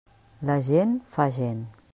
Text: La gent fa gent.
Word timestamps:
La 0.51 0.55
gent 0.69 0.97
fa 1.17 1.29
gent. 1.37 1.65